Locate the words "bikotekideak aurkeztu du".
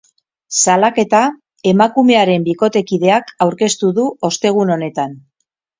2.49-4.11